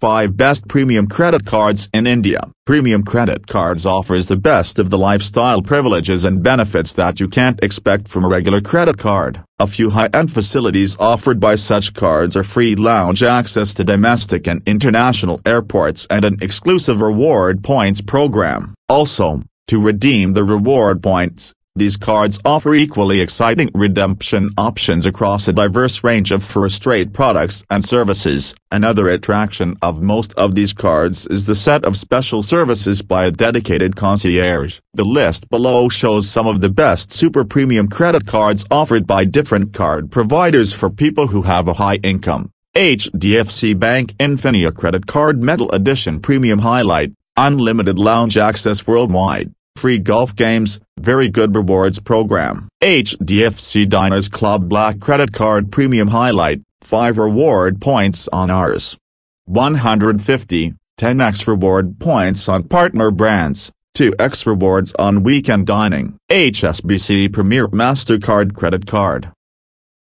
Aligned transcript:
5 0.00 0.36
Best 0.36 0.68
Premium 0.68 1.08
Credit 1.08 1.44
Cards 1.44 1.88
in 1.92 2.06
India 2.06 2.40
Premium 2.68 3.02
Credit 3.02 3.46
Cards 3.48 3.84
offers 3.84 4.28
the 4.28 4.36
best 4.36 4.78
of 4.78 4.90
the 4.90 4.98
lifestyle 4.98 5.60
privileges 5.62 6.24
and 6.24 6.42
benefits 6.42 6.92
that 6.92 7.18
you 7.18 7.26
can't 7.26 7.58
expect 7.64 8.06
from 8.06 8.24
a 8.24 8.28
regular 8.28 8.60
credit 8.60 8.98
card. 8.98 9.42
A 9.58 9.66
few 9.66 9.88
high-end 9.90 10.30
facilities 10.30 10.94
offered 11.00 11.40
by 11.40 11.56
such 11.56 11.94
cards 11.94 12.36
are 12.36 12.44
free 12.44 12.76
lounge 12.76 13.22
access 13.22 13.72
to 13.72 13.84
domestic 13.84 14.46
and 14.46 14.62
international 14.66 15.40
airports 15.46 16.06
and 16.10 16.26
an 16.26 16.36
exclusive 16.42 17.00
reward 17.00 17.64
points 17.64 18.02
program. 18.02 18.74
Also, 18.88 19.42
to 19.66 19.80
redeem 19.80 20.34
the 20.34 20.44
reward 20.44 21.02
points, 21.02 21.54
these 21.78 21.96
cards 21.96 22.38
offer 22.44 22.74
equally 22.74 23.20
exciting 23.20 23.70
redemption 23.74 24.50
options 24.58 25.06
across 25.06 25.48
a 25.48 25.52
diverse 25.52 26.04
range 26.04 26.30
of 26.30 26.44
first-rate 26.44 27.12
products 27.12 27.64
and 27.70 27.84
services. 27.84 28.54
Another 28.70 29.08
attraction 29.08 29.76
of 29.80 30.02
most 30.02 30.34
of 30.34 30.54
these 30.54 30.72
cards 30.72 31.26
is 31.28 31.46
the 31.46 31.54
set 31.54 31.84
of 31.84 31.96
special 31.96 32.42
services 32.42 33.02
by 33.02 33.24
a 33.24 33.30
dedicated 33.30 33.96
concierge. 33.96 34.80
The 34.92 35.04
list 35.04 35.48
below 35.48 35.88
shows 35.88 36.28
some 36.28 36.46
of 36.46 36.60
the 36.60 36.68
best 36.68 37.12
super 37.12 37.44
premium 37.44 37.88
credit 37.88 38.26
cards 38.26 38.64
offered 38.70 39.06
by 39.06 39.24
different 39.24 39.72
card 39.72 40.10
providers 40.10 40.72
for 40.72 40.90
people 40.90 41.28
who 41.28 41.42
have 41.42 41.68
a 41.68 41.74
high 41.74 41.96
income. 42.02 42.50
HDFC 42.74 43.78
Bank 43.78 44.12
Infinia 44.18 44.74
Credit 44.74 45.06
Card 45.06 45.42
Metal 45.42 45.70
Edition 45.72 46.20
Premium 46.20 46.60
Highlight, 46.60 47.12
Unlimited 47.36 47.98
Lounge 47.98 48.36
Access 48.36 48.86
Worldwide 48.86 49.52
free 49.78 49.98
golf 50.00 50.34
games, 50.34 50.80
very 50.98 51.28
good 51.28 51.54
rewards 51.54 52.00
program. 52.00 52.68
HDFC 52.82 53.88
Diners 53.88 54.28
Club 54.28 54.68
Black 54.68 54.98
Credit 54.98 55.32
Card 55.32 55.70
Premium 55.70 56.08
Highlight, 56.08 56.62
5 56.80 57.16
reward 57.16 57.80
points 57.80 58.28
on 58.32 58.50
ours. 58.50 58.98
150, 59.44 60.74
10x 60.98 61.46
reward 61.46 62.00
points 62.00 62.48
on 62.48 62.64
partner 62.64 63.12
brands, 63.12 63.70
2x 63.96 64.46
rewards 64.46 64.92
on 64.98 65.22
weekend 65.22 65.66
dining. 65.66 66.18
HSBC 66.28 67.32
Premier 67.32 67.68
MasterCard 67.68 68.54
Credit 68.54 68.84
Card. 68.84 69.30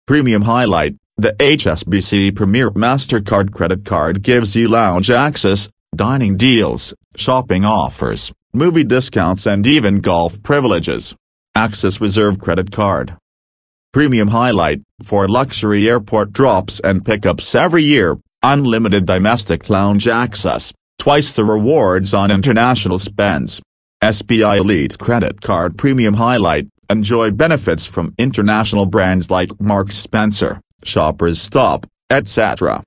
Premium 0.07 0.41
Highlight, 0.43 0.95
the 1.17 1.33
HSBC 1.33 2.35
Premier 2.35 2.71
MasterCard 2.71 3.53
Credit 3.53 3.85
Card 3.85 4.23
gives 4.23 4.55
you 4.55 4.67
lounge 4.67 5.11
access, 5.11 5.69
dining 5.95 6.35
deals, 6.35 6.95
shopping 7.15 7.63
offers, 7.63 8.33
movie 8.57 8.83
discounts 8.83 9.45
and 9.45 9.67
even 9.67 10.01
golf 10.01 10.41
privileges. 10.41 11.15
Axis 11.53 12.01
Reserve 12.01 12.39
Credit 12.39 12.71
Card. 12.71 13.15
Premium 13.93 14.29
Highlight, 14.29 14.81
for 15.03 15.29
luxury 15.29 15.87
airport 15.87 16.33
drops 16.33 16.79
and 16.79 17.05
pickups 17.05 17.53
every 17.53 17.83
year, 17.83 18.17
unlimited 18.41 19.05
domestic 19.05 19.69
lounge 19.69 20.07
access, 20.07 20.73
twice 20.97 21.33
the 21.33 21.45
rewards 21.45 22.15
on 22.15 22.31
international 22.31 22.97
spends. 22.97 23.61
SBI 24.03 24.57
Elite 24.57 24.97
Credit 24.97 25.39
Card 25.39 25.77
Premium 25.77 26.15
Highlight, 26.15 26.67
enjoy 26.89 27.29
benefits 27.29 27.85
from 27.85 28.15
international 28.17 28.87
brands 28.87 29.29
like 29.29 29.61
Marks 29.61 29.95
Spencer, 29.95 30.61
Shoppers 30.83 31.39
Stop, 31.39 31.85
etc. 32.09 32.75